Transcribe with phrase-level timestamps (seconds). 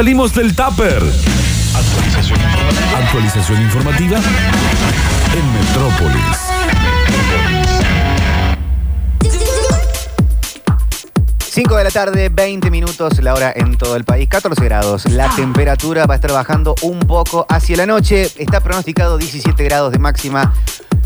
[0.00, 1.02] Salimos del tupper.
[1.74, 2.98] Actualización informativa.
[3.00, 4.18] Actualización informativa
[5.36, 6.38] en Metrópolis.
[11.50, 15.04] Cinco de la tarde, 20 minutos, la hora en todo el país, 14 grados.
[15.10, 18.30] La temperatura va a estar bajando un poco hacia la noche.
[18.38, 20.54] Está pronosticado 17 grados de máxima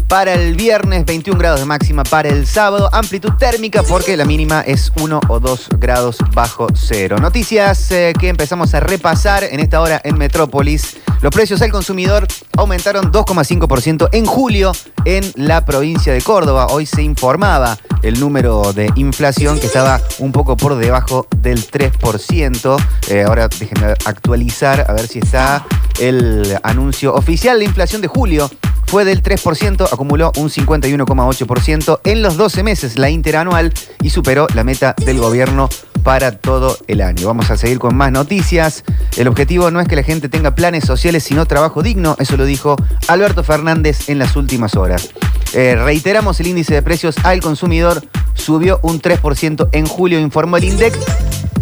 [0.09, 2.89] para el viernes, 21 grados de máxima para el sábado.
[2.93, 7.17] Amplitud térmica porque la mínima es 1 o 2 grados bajo cero.
[7.19, 10.97] Noticias eh, que empezamos a repasar en esta hora en Metrópolis.
[11.21, 12.27] Los precios al consumidor
[12.57, 14.73] aumentaron 2,5% en julio
[15.05, 16.67] en la provincia de Córdoba.
[16.71, 22.77] Hoy se informaba el número de inflación que estaba un poco por debajo del 3%.
[23.09, 25.65] Eh, ahora déjenme actualizar a ver si está
[25.99, 27.59] el anuncio oficial.
[27.59, 28.51] La inflación de julio
[28.95, 34.63] fue del 3%, acumuló un 51,8% en los 12 meses, la interanual, y superó la
[34.63, 35.69] meta del gobierno
[36.05, 37.27] para todo el año.
[37.27, 38.85] Vamos a seguir con más noticias.
[39.17, 42.15] El objetivo no es que la gente tenga planes sociales, sino trabajo digno.
[42.21, 42.77] Eso lo dijo
[43.09, 45.09] Alberto Fernández en las últimas horas.
[45.55, 48.01] Eh, reiteramos, el índice de precios al consumidor
[48.35, 50.95] subió un 3% en julio, informó el INDEC.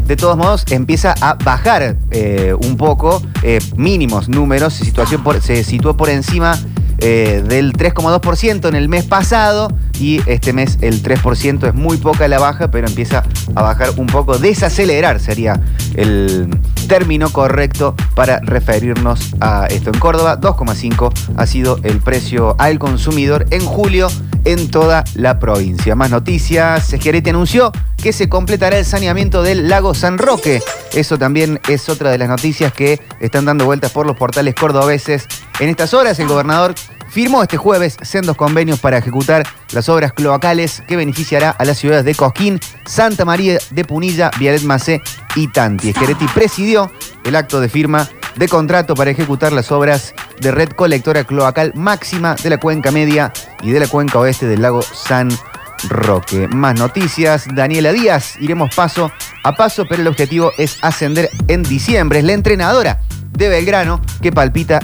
[0.07, 5.97] De todos modos, empieza a bajar eh, un poco, eh, mínimos números, situación se situó
[5.97, 6.59] por encima
[7.05, 12.29] eh, del 3,2% en el mes pasado y este mes el 3% es muy poca
[12.29, 14.39] la baja, pero empieza a bajar un poco.
[14.39, 15.61] Desacelerar sería
[15.95, 16.49] el
[16.87, 19.91] término correcto para referirnos a esto.
[19.91, 24.09] En Córdoba, 2,5 ha sido el precio al consumidor en julio
[24.45, 25.95] en toda la provincia.
[25.95, 30.63] Más noticias, Schiaretti anunció que se completará el saneamiento del lago San Roque.
[30.93, 35.27] Eso también es otra de las noticias que están dando vueltas por los portales cordobeses.
[35.61, 36.75] En estas horas, el gobernador
[37.09, 42.05] firmó este jueves sendos convenios para ejecutar las obras cloacales que beneficiará a las ciudades
[42.05, 45.03] de Cosquín, Santa María de Punilla, Vialet Macé
[45.37, 45.93] y Tanti.
[45.93, 46.91] Schiaretti presidió
[47.25, 52.35] el acto de firma de contrato para ejecutar las obras de red colectora cloacal máxima
[52.35, 55.29] de la cuenca media y de la cuenca oeste del lago San
[55.89, 56.49] Roque.
[56.49, 59.11] Más noticias, Daniela Díaz, iremos paso
[59.45, 62.19] a paso, pero el objetivo es ascender en diciembre.
[62.19, 63.01] Es la entrenadora
[63.31, 64.81] de Belgrano que palpita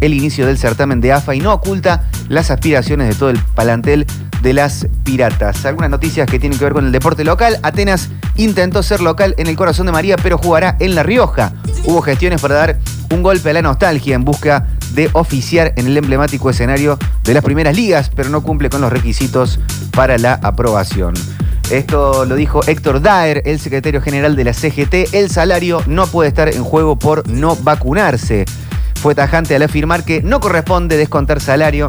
[0.00, 4.06] el inicio del certamen de AFA y no oculta las aspiraciones de todo el palantel
[4.42, 5.64] de las piratas.
[5.64, 7.58] Algunas noticias que tienen que ver con el deporte local.
[7.62, 11.52] Atenas intentó ser local en el corazón de María, pero jugará en La Rioja.
[11.84, 12.78] Hubo gestiones para dar
[13.10, 17.44] un golpe a la nostalgia en busca de oficiar en el emblemático escenario de las
[17.44, 19.60] primeras ligas, pero no cumple con los requisitos
[19.92, 21.14] para la aprobación.
[21.70, 25.12] Esto lo dijo Héctor Daer, el secretario general de la CGT.
[25.14, 28.44] El salario no puede estar en juego por no vacunarse.
[29.02, 31.88] Fue tajante al afirmar que no corresponde descontar salario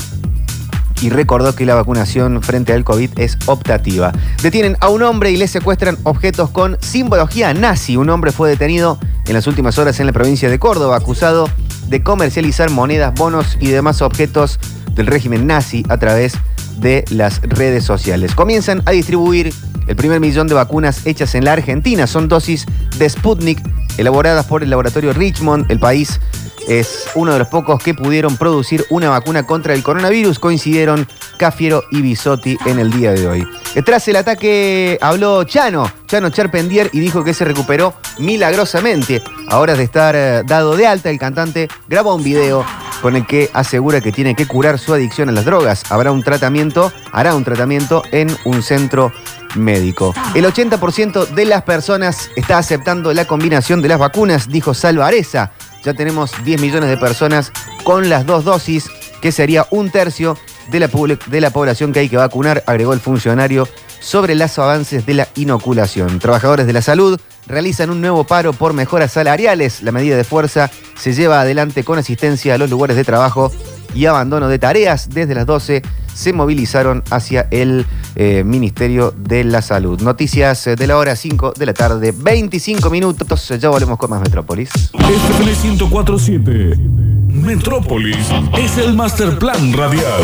[1.01, 4.11] y recordó que la vacunación frente al COVID es optativa.
[4.41, 7.97] Detienen a un hombre y le secuestran objetos con simbología nazi.
[7.97, 8.97] Un hombre fue detenido
[9.27, 11.49] en las últimas horas en la provincia de Córdoba, acusado
[11.87, 14.59] de comercializar monedas, bonos y demás objetos
[14.93, 16.33] del régimen nazi a través
[16.79, 18.35] de las redes sociales.
[18.35, 19.53] Comienzan a distribuir
[19.87, 22.07] el primer millón de vacunas hechas en la Argentina.
[22.07, 22.65] Son dosis
[22.97, 23.59] de Sputnik
[23.97, 25.71] elaboradas por el laboratorio Richmond.
[25.71, 26.19] El país
[26.67, 30.39] es uno de los pocos que pudieron producir una vacuna contra el coronavirus.
[30.39, 33.47] Coincidieron Cafiero y Bisotti en el día de hoy.
[33.85, 39.21] Tras el ataque habló Chano, Chano Charpendier, y dijo que se recuperó milagrosamente.
[39.47, 42.65] A horas de estar eh, dado de alta, el cantante grabó un video
[43.01, 45.83] con el que asegura que tiene que curar su adicción a las drogas.
[45.89, 49.11] Habrá un tratamiento, hará un tratamiento en un centro
[49.55, 50.13] médico.
[50.35, 55.51] El 80% de las personas está aceptando la combinación de las vacunas, dijo Salva Areza.
[55.83, 57.51] Ya tenemos 10 millones de personas
[57.83, 58.89] con las dos dosis,
[59.21, 60.37] que sería un tercio
[60.69, 60.89] de la,
[61.27, 63.67] de la población que hay que vacunar, agregó el funcionario
[63.99, 66.19] sobre los avances de la inoculación.
[66.19, 69.81] Trabajadores de la salud realizan un nuevo paro por mejoras salariales.
[69.81, 73.51] La medida de fuerza se lleva adelante con asistencia a los lugares de trabajo
[73.93, 75.09] y abandono de tareas.
[75.09, 75.81] Desde las 12
[76.13, 77.85] se movilizaron hacia el
[78.15, 80.01] eh, Ministerio de la Salud.
[80.01, 83.53] Noticias eh, de la hora 5 de la tarde, 25 minutos.
[83.59, 84.69] Ya volvemos con más Metrópolis.
[84.93, 87.06] FM 1047.
[87.37, 90.23] Metrópolis es el master plan radial.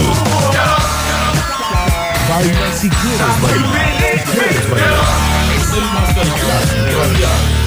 [2.29, 3.77] Baila si quieres bailar.
[5.55, 6.27] Es el master
[6.97, 7.62] radial.